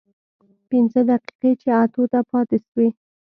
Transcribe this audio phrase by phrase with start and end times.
[0.69, 2.87] پينځه دقيقې چې اتو ته پاتې سوې.